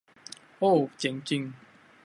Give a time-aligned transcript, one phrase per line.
[0.57, 1.41] โอว เจ๋งจริง